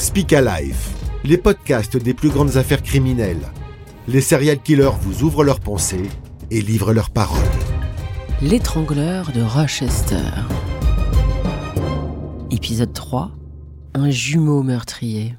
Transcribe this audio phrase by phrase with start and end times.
[0.00, 0.78] Speak Alive,
[1.24, 3.46] les podcasts des plus grandes affaires criminelles.
[4.08, 6.08] Les serial killers vous ouvrent leurs pensées
[6.50, 7.38] et livrent leurs paroles.
[8.40, 10.24] L'étrangleur de Rochester.
[12.50, 13.32] Épisode 3.
[13.92, 15.36] Un jumeau meurtrier.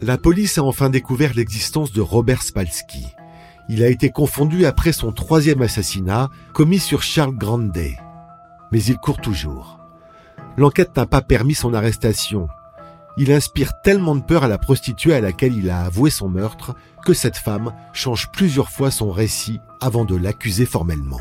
[0.00, 3.04] La police a enfin découvert l'existence de Robert Spalski.
[3.68, 7.96] Il a été confondu après son troisième assassinat commis sur Charles Granday.
[8.70, 9.80] Mais il court toujours.
[10.56, 12.46] L'enquête n'a pas permis son arrestation.
[13.16, 16.74] Il inspire tellement de peur à la prostituée à laquelle il a avoué son meurtre
[17.04, 21.20] que cette femme change plusieurs fois son récit avant de l'accuser formellement.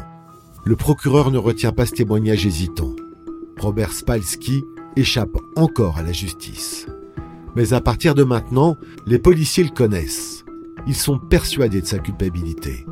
[0.63, 2.91] Le procureur ne retient pas ce témoignage hésitant.
[3.59, 4.63] Robert Spalski
[4.95, 6.87] échappe encore à la justice.
[7.55, 10.45] Mais à partir de maintenant, les policiers le connaissent.
[10.87, 12.85] Ils sont persuadés de sa culpabilité.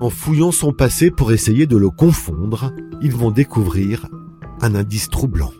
[0.00, 4.06] En fouillant son passé pour essayer de le confondre, ils vont découvrir
[4.60, 5.52] un indice troublant.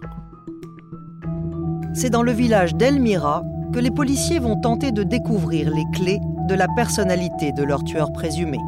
[1.96, 6.54] C'est dans le village d'Elmira que les policiers vont tenter de découvrir les clés de
[6.54, 8.58] la personnalité de leur tueur présumé.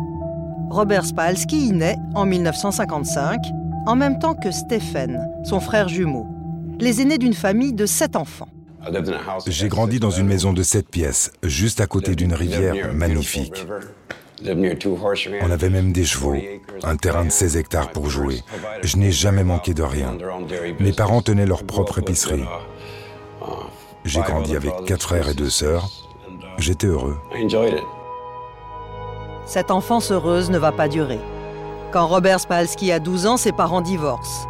[0.71, 3.39] Robert Spalski y naît en 1955,
[3.87, 6.27] en même temps que Stephen, son frère jumeau,
[6.81, 8.49] les aînés d'une famille de sept enfants.
[9.47, 13.67] J'ai grandi dans une maison de sept pièces, juste à côté d'une rivière magnifique.
[15.43, 16.37] On avait même des chevaux,
[16.83, 18.41] un terrain de 16 hectares pour jouer.
[18.83, 20.17] Je n'ai jamais manqué de rien.
[20.81, 22.45] Mes parents tenaient leur propre épicerie.
[24.05, 25.89] J'ai grandi avec quatre frères et deux sœurs.
[26.59, 27.19] J'étais heureux.
[29.47, 31.21] Cette enfance heureuse ne va pas durer.
[31.93, 34.49] Quand Robert Spalski a 12 ans, ses parents divorcent.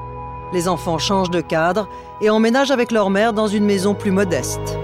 [0.52, 1.88] Les enfants changent de cadre
[2.20, 4.78] et emménagent avec leur mère dans une maison plus modeste.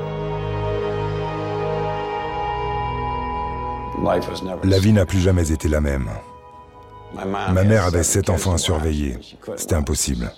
[4.62, 6.10] La vie n'a plus jamais été la même.
[7.14, 9.18] Ma mère avait sept enfants à surveiller.
[9.56, 10.30] C'était impossible.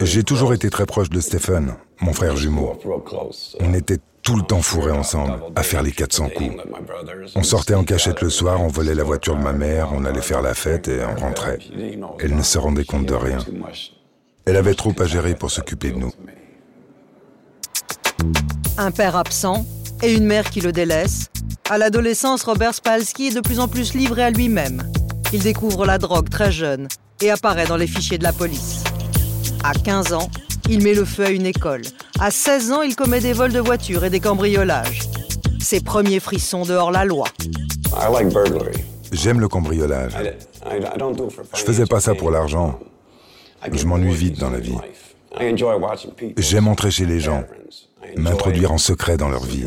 [0.00, 2.78] J'ai toujours été très proche de Stephen, mon frère jumeau.
[3.60, 6.56] On était tout le temps fourrés ensemble, à faire les 400 coups.
[7.34, 10.22] On sortait en cachette le soir, on volait la voiture de ma mère, on allait
[10.22, 11.58] faire la fête et on rentrait.
[12.20, 13.38] Elle ne se rendait compte de rien.
[14.46, 16.12] Elle avait trop à gérer pour s'occuper de nous.
[18.78, 19.66] Un père absent
[20.02, 21.28] et une mère qui le délaisse.
[21.68, 24.82] À l'adolescence, Robert Spalski est de plus en plus livré à lui-même.
[25.32, 26.88] Il découvre la drogue très jeune
[27.20, 28.83] et apparaît dans les fichiers de la police.
[29.66, 30.28] À 15 ans,
[30.68, 31.80] il met le feu à une école.
[32.20, 35.00] À 16 ans, il commet des vols de voitures et des cambriolages.
[35.58, 37.28] Ses premiers frissons dehors la loi.
[39.10, 40.12] J'aime le cambriolage.
[41.54, 42.78] Je faisais pas ça pour l'argent.
[43.72, 44.76] Je m'ennuie vite dans la vie.
[46.36, 47.44] J'aime entrer chez les gens,
[48.18, 49.64] m'introduire en secret dans leur vie.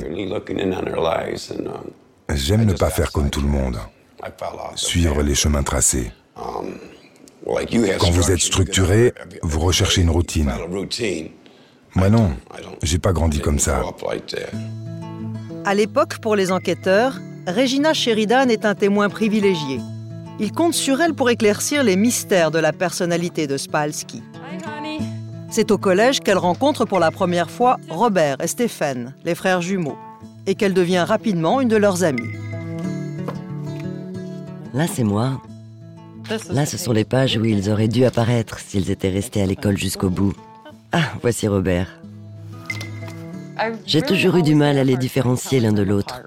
[2.35, 3.79] J'aime ne pas faire comme tout le monde,
[4.75, 6.12] suivre les chemins tracés.
[8.00, 10.52] Quand vous êtes structuré, vous recherchez une routine.
[11.96, 12.31] Moi non,
[12.84, 13.81] j'ai pas grandi comme ça.
[15.66, 19.80] À l'époque, pour les enquêteurs, Regina Sheridan est un témoin privilégié.
[20.40, 24.22] Il compte sur elle pour éclaircir les mystères de la personnalité de Spalski.
[25.50, 29.97] C'est au collège qu'elle rencontre pour la première fois Robert et Stephen, les frères jumeaux,
[30.46, 32.34] et qu'elle devient rapidement une de leurs amies.
[34.74, 35.41] Là, c'est moi.
[36.50, 39.78] Là, ce sont les pages où ils auraient dû apparaître s'ils étaient restés à l'école
[39.78, 40.34] jusqu'au bout.
[40.92, 42.00] Ah, voici Robert.
[43.86, 46.22] J'ai toujours eu du mal à les différencier l'un de l'autre.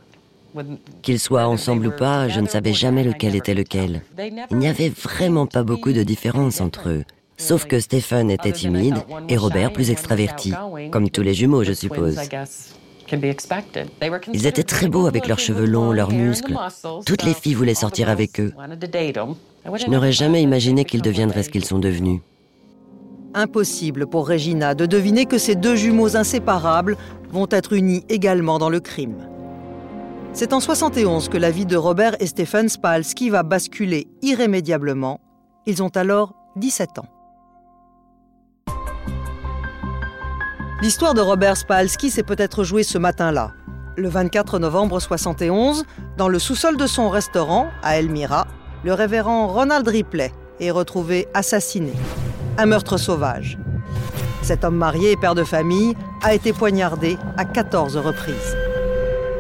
[1.03, 4.03] Qu'ils soient ensemble ou pas, je ne savais jamais lequel était lequel.
[4.51, 7.05] Il n'y avait vraiment pas beaucoup de différence entre eux.
[7.37, 10.53] Sauf que Stéphane était timide et Robert plus extraverti,
[10.91, 12.19] comme tous les jumeaux, je suppose.
[14.33, 16.57] Ils étaient très beaux avec leurs cheveux longs, leurs muscles.
[17.07, 18.53] Toutes les filles voulaient sortir avec eux.
[19.65, 22.21] Je n'aurais jamais imaginé qu'ils deviendraient ce qu'ils sont devenus.
[23.35, 26.97] Impossible pour Regina de deviner que ces deux jumeaux inséparables
[27.31, 29.29] vont être unis également dans le crime.
[30.33, 35.21] C'est en 71 que la vie de Robert et Stephen Spalski va basculer irrémédiablement.
[35.67, 37.09] Ils ont alors 17 ans.
[40.83, 43.53] L'histoire de Robert Spalski s'est peut-être jouée ce matin-là.
[43.97, 45.85] Le 24 novembre 71,
[46.17, 48.47] dans le sous-sol de son restaurant à Elmira,
[48.83, 51.93] le révérend Ronald Ripley est retrouvé assassiné.
[52.59, 53.59] Un meurtre sauvage.
[54.43, 58.57] Cet homme marié et père de famille a été poignardé à 14 reprises.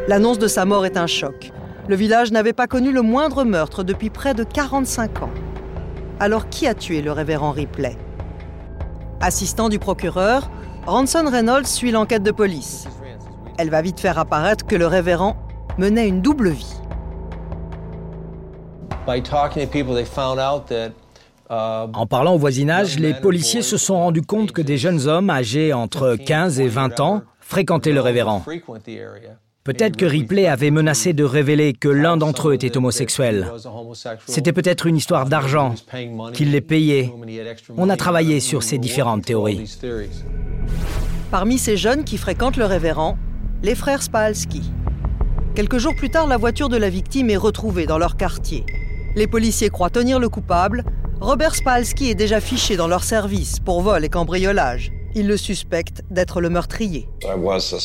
[0.08, 1.52] L'annonce de sa mort est un choc.
[1.88, 5.30] Le village n'avait pas connu le moindre meurtre depuis près de 45 ans.
[6.20, 7.96] Alors qui a tué le révérend Ripley?
[9.22, 10.50] Assistant du procureur,
[10.86, 12.86] Ranson Reynolds suit l'enquête de police.
[13.58, 15.36] Elle va vite faire apparaître que le révérend
[15.78, 16.79] menait une double vie.
[21.48, 25.72] En parlant au voisinage, les policiers se sont rendus compte que des jeunes hommes âgés
[25.72, 28.44] entre 15 et 20 ans fréquentaient le révérend.
[29.64, 33.52] Peut-être que Ripley avait menacé de révéler que l'un d'entre eux était homosexuel.
[34.26, 35.74] C'était peut-être une histoire d'argent,
[36.32, 37.12] qu'il les payait.
[37.76, 39.78] On a travaillé sur ces différentes théories.
[41.30, 43.18] Parmi ces jeunes qui fréquentent le révérend,
[43.62, 44.62] les frères Spalski.
[45.54, 48.64] Quelques jours plus tard, la voiture de la victime est retrouvée dans leur quartier.
[49.16, 50.84] Les policiers croient tenir le coupable.
[51.20, 54.92] Robert Spalski est déjà fiché dans leur service pour vol et cambriolage.
[55.14, 57.08] Ils le suspectent d'être le meurtrier.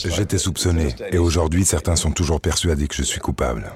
[0.05, 3.73] J'étais soupçonné et aujourd'hui certains sont toujours persuadés que je suis coupable.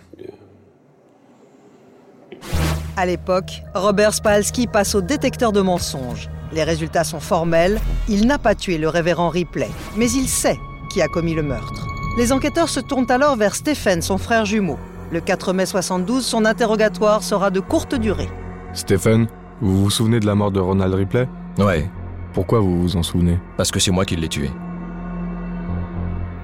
[2.95, 6.29] À l'époque, Robert Spalski passe au détecteur de mensonges.
[6.51, 7.79] Les résultats sont formels.
[8.07, 10.57] Il n'a pas tué le révérend Ripley, mais il sait
[10.91, 11.87] qui a commis le meurtre.
[12.17, 14.77] Les enquêteurs se tournent alors vers Stephen, son frère jumeau.
[15.11, 18.29] Le 4 mai 72, son interrogatoire sera de courte durée.
[18.73, 19.27] Stephen,
[19.59, 21.27] vous vous souvenez de la mort de Ronald Ripley?
[21.57, 21.89] Ouais,
[22.33, 23.39] pourquoi vous vous en souvenez?
[23.57, 24.51] Parce que c'est moi qui l'ai tué.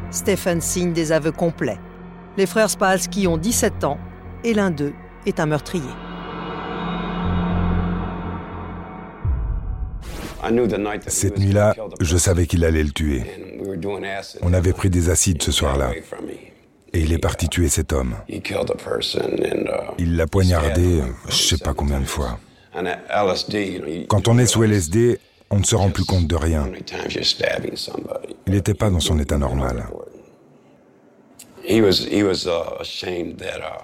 [0.10, 1.80] Stephen signe des aveux complets.
[2.38, 4.00] Les frères Spalski ont 17 ans
[4.44, 4.94] et l'un d'eux
[5.28, 5.84] est un meurtrier.
[11.08, 13.24] Cette nuit-là, je savais qu'il allait le tuer.
[14.42, 15.92] On avait pris des acides ce soir-là.
[16.96, 18.16] Et il est parti tuer cet homme.
[20.00, 22.40] Il l'a poignardé, je sais pas combien de fois.
[24.08, 25.20] Quand on est sous LSD,
[25.50, 26.70] on ne se rend plus compte de rien.
[28.48, 29.88] Il n'était pas dans son état normal.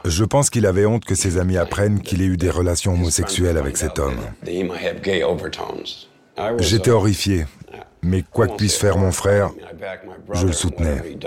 [0.05, 3.57] Je pense qu'il avait honte que ses amis apprennent qu'il ait eu des relations homosexuelles
[3.57, 4.21] avec cet homme.
[6.59, 7.45] J'étais horrifié,
[8.03, 9.51] mais quoi que puisse faire mon frère,
[10.33, 11.17] je le soutenais.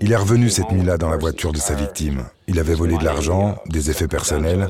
[0.00, 2.24] Il est revenu cette nuit-là dans la voiture de sa victime.
[2.46, 4.68] Il avait volé de l'argent, des effets personnels.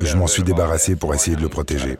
[0.00, 1.96] Je m'en suis débarrassé pour essayer de le protéger.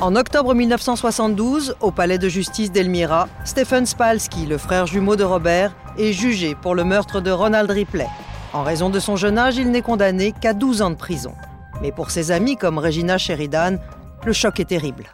[0.00, 5.74] En octobre 1972, au palais de justice d'Elmira, Stephen Spalski, le frère jumeau de Robert,
[5.98, 8.06] est jugé pour le meurtre de Ronald Ripley.
[8.52, 11.34] En raison de son jeune âge, il n'est condamné qu'à 12 ans de prison.
[11.82, 13.78] Mais pour ses amis comme Regina Sheridan,
[14.24, 15.04] le choc est terrible.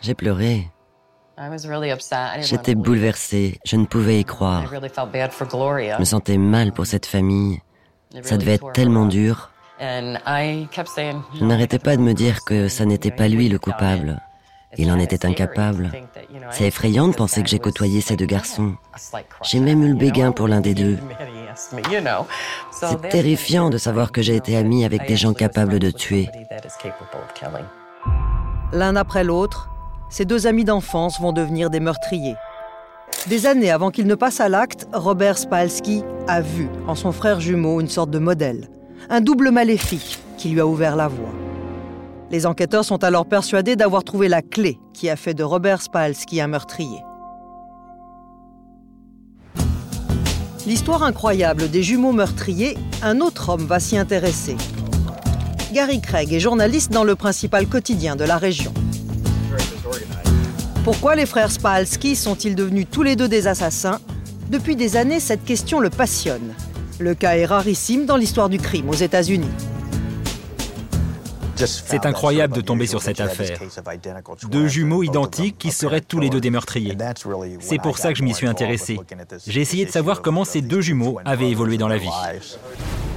[0.00, 0.68] J'ai pleuré.
[2.40, 4.64] J'étais bouleversée, je ne pouvais y croire.
[4.72, 7.60] Je me sentais mal pour cette famille.
[8.22, 9.50] Ça devait être tellement dur.
[9.80, 14.20] Je n'arrêtais pas de me dire que ça n'était pas lui le coupable.
[14.76, 15.92] Il en était incapable.
[16.50, 18.74] C'est effrayant de penser que j'ai côtoyé ces deux garçons.
[19.42, 20.98] J'ai même eu le béguin pour l'un des deux.
[22.70, 26.28] C'est terrifiant de savoir que j'ai été ami avec des gens capables de tuer.
[28.72, 29.70] L'un après l'autre,
[30.10, 32.36] ces deux amis d'enfance vont devenir des meurtriers.
[33.26, 37.40] Des années avant qu'il ne passe à l'acte, Robert Spalski a vu en son frère
[37.40, 38.68] jumeau une sorte de modèle
[39.10, 41.32] un double maléfique qui lui a ouvert la voie.
[42.30, 46.40] Les enquêteurs sont alors persuadés d'avoir trouvé la clé qui a fait de Robert Spalski
[46.40, 47.02] un meurtrier.
[50.66, 54.56] L'histoire incroyable des jumeaux meurtriers, un autre homme va s'y intéresser.
[55.72, 58.72] Gary Craig est journaliste dans le principal quotidien de la région.
[60.84, 64.00] Pourquoi les frères Spalski sont-ils devenus tous les deux des assassins
[64.50, 66.54] Depuis des années, cette question le passionne.
[66.98, 69.50] Le cas est rarissime dans l'histoire du crime aux États-Unis.
[71.56, 73.58] C'est incroyable de tomber sur cette affaire.
[74.48, 76.96] Deux jumeaux identiques qui seraient tous les deux des meurtriers.
[77.60, 78.98] C'est pour ça que je m'y suis intéressé.
[79.46, 82.08] J'ai essayé de savoir comment ces deux jumeaux avaient évolué dans la vie.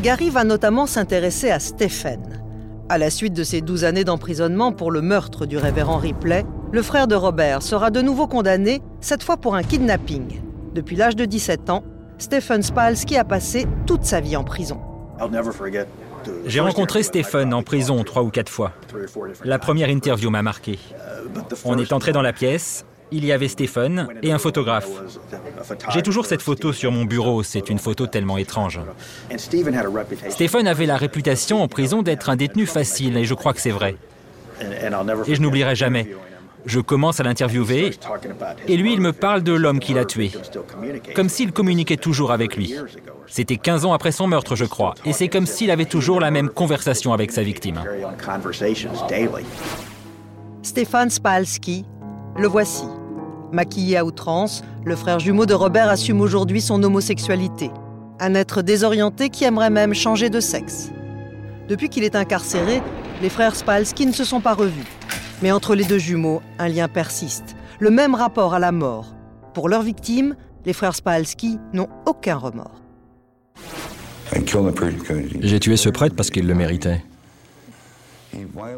[0.01, 2.44] Gary va notamment s'intéresser à Stephen.
[2.89, 6.82] À la suite de ses 12 années d'emprisonnement pour le meurtre du révérend Ripley, le
[6.82, 10.42] frère de Robert sera de nouveau condamné, cette fois pour un kidnapping.
[10.74, 11.84] Depuis l'âge de 17 ans,
[12.18, 14.80] Stephen Spalski a passé toute sa vie en prison.
[16.46, 18.72] J'ai rencontré Stephen en prison trois ou quatre fois.
[19.44, 20.80] La première interview m'a marqué.
[21.66, 24.88] On est entré dans la pièce, il y avait Stephen et un photographe.
[25.90, 28.80] J'ai toujours cette photo sur mon bureau, c'est une photo tellement étrange.
[30.30, 33.72] Stephen avait la réputation en prison d'être un détenu facile, et je crois que c'est
[33.72, 33.98] vrai.
[35.28, 36.08] Et je n'oublierai jamais.
[36.65, 37.91] Je commence à l'interviewer
[38.68, 40.32] et lui, il me parle de l'homme qu'il a tué,
[41.15, 42.75] comme s'il communiquait toujours avec lui.
[43.27, 46.32] C'était 15 ans après son meurtre, je crois, et c'est comme s'il avait toujours la
[46.32, 47.82] même conversation avec sa victime.
[50.62, 51.86] Stéphane Spalski,
[52.38, 52.86] le voici.
[53.51, 57.72] Maquillé à outrance, le frère jumeau de Robert assume aujourd'hui son homosexualité.
[58.20, 60.91] Un être désorienté qui aimerait même changer de sexe.
[61.68, 62.82] Depuis qu'il est incarcéré,
[63.22, 64.86] les frères Spalski ne se sont pas revus.
[65.41, 69.15] Mais entre les deux jumeaux, un lien persiste, le même rapport à la mort.
[69.53, 72.81] Pour leurs victimes, les frères Spalski n'ont aucun remords.
[75.41, 77.03] J'ai tué ce prêtre parce qu'il le méritait.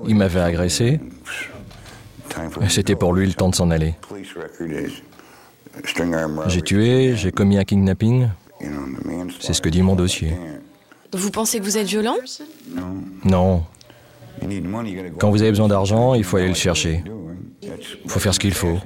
[0.08, 1.00] Il m'avait agressé.
[2.70, 3.96] C'était pour lui le temps de s'en aller.
[6.48, 8.29] J'ai tué, j'ai commis un kidnapping.
[9.39, 10.34] C'est ce que dit mon dossier.
[11.13, 12.15] Vous pensez que vous êtes violent?
[13.24, 13.63] Non.
[15.20, 17.04] Quand vous avez besoin d'argent, il faut aller le chercher.
[17.62, 18.78] Il faut faire ce qu'il faut.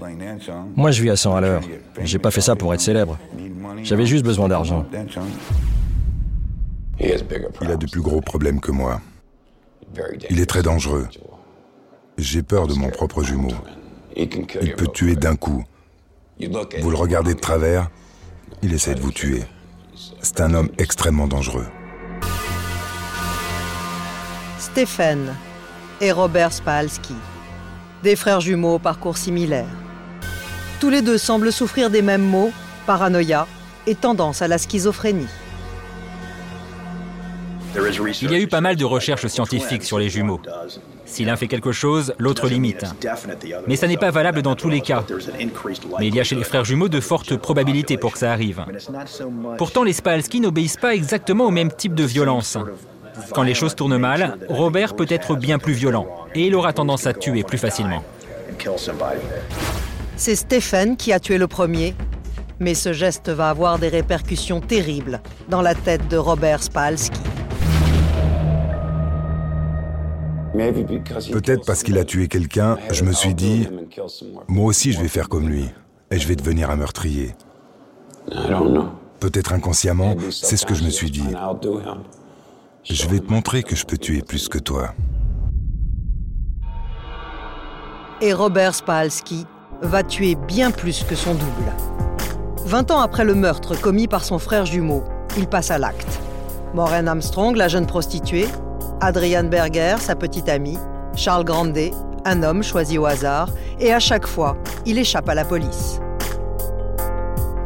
[0.76, 1.62] Moi, je vis à 100 à l'heure.
[2.04, 3.18] J'ai pas fait ça pour être célèbre.
[3.84, 4.86] J'avais juste besoin d'argent.
[7.00, 9.02] Il a de plus gros problèmes que moi.
[10.30, 11.08] Il est très dangereux.
[12.18, 13.54] J'ai peur de mon propre jumeau.
[14.16, 15.64] Il peut tuer d'un coup.
[16.82, 17.90] Vous le regardez de travers,
[18.62, 19.44] il essaie de vous tuer.
[20.22, 21.66] C'est un homme extrêmement dangereux.
[24.60, 25.34] Stephen
[26.02, 27.16] et Robert Spalski,
[28.04, 29.68] des frères jumeaux au parcours similaire.
[30.80, 32.52] Tous les deux semblent souffrir des mêmes maux,
[32.86, 33.48] paranoïa
[33.88, 35.28] et tendance à la schizophrénie.
[38.22, 40.42] Il y a eu pas mal de recherches scientifiques sur les jumeaux.
[41.06, 42.86] Si l'un fait quelque chose, l'autre limite.
[43.68, 45.04] Mais ça n'est pas valable dans tous les cas.
[46.00, 48.66] Mais il y a chez les frères jumeaux de fortes probabilités pour que ça arrive.
[49.58, 52.58] Pourtant, les Spalski n'obéissent pas exactement au même type de violence.
[53.34, 57.08] Quand les choses tournent mal, Robert peut être bien plus violent et il aura tendance
[57.08, 58.04] à tuer plus facilement.
[60.16, 61.96] C'est Stephen qui a tué le premier,
[62.60, 67.20] mais ce geste va avoir des répercussions terribles dans la tête de Robert Spalski.
[71.32, 73.68] Peut-être parce qu'il a tué quelqu'un, je me suis dit,
[74.48, 75.70] moi aussi je vais faire comme lui,
[76.10, 77.36] et je vais devenir un meurtrier.
[79.20, 81.28] Peut-être inconsciemment, c'est ce que je me suis dit.
[82.90, 84.94] Je vais te montrer que je peux tuer plus que toi.
[88.22, 89.46] Et Robert Spalski
[89.82, 91.74] va tuer bien plus que son double.
[92.66, 95.04] 20 ans après le meurtre commis par son frère jumeau,
[95.38, 96.22] il passe à l'acte.
[96.74, 98.48] Maureen Armstrong, la jeune prostituée,
[99.02, 100.78] Adrian Berger, sa petite amie,
[101.14, 101.92] Charles Grandet,
[102.24, 103.50] un homme choisi au hasard,
[103.82, 106.00] et à chaque fois, il échappe à la police.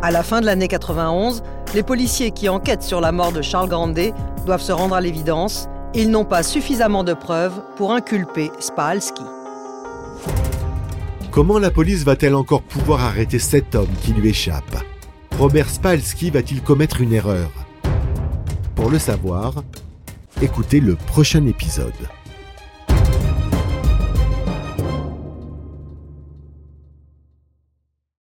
[0.01, 1.43] À la fin de l'année 91,
[1.75, 4.13] les policiers qui enquêtent sur la mort de Charles Grandet
[4.45, 5.67] doivent se rendre à l'évidence.
[5.93, 9.23] Ils n'ont pas suffisamment de preuves pour inculper Spalski.
[11.31, 14.83] Comment la police va-t-elle encore pouvoir arrêter cet homme qui lui échappe?
[15.37, 17.49] Robert Spalski va-t-il commettre une erreur?
[18.75, 19.63] Pour le savoir,
[20.41, 21.93] écoutez le prochain épisode.